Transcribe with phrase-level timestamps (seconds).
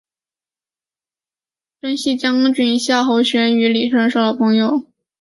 [1.79, 4.83] 征西将军夏侯玄与李胜是老朋友。